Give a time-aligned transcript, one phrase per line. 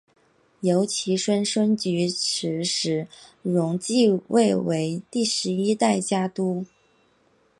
[0.61, 1.43] 由其孙
[1.77, 3.07] 菊池时
[3.43, 6.65] 隆继位为第十一代家督。